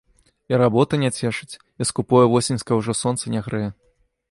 [0.53, 3.69] І работа не цешыць, і скупое восеньскае ўжо сонца не грэе.